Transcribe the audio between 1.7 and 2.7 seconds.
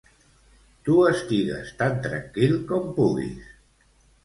tan tranquil